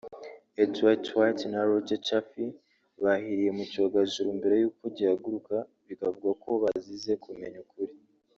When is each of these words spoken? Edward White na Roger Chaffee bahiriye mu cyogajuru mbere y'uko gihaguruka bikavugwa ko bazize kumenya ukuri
Edward 0.63 1.03
White 1.17 1.45
na 1.51 1.61
Roger 1.69 1.99
Chaffee 2.07 2.55
bahiriye 3.03 3.51
mu 3.57 3.63
cyogajuru 3.71 4.29
mbere 4.39 4.55
y'uko 4.61 4.83
gihaguruka 4.95 5.55
bikavugwa 5.87 6.31
ko 6.43 6.49
bazize 6.63 7.13
kumenya 7.23 7.57
ukuri 7.65 7.93